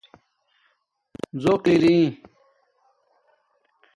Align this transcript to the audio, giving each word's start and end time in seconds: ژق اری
ژق 1.41 1.63
اری 1.71 1.97